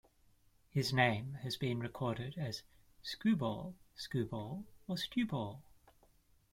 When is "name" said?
0.91-1.37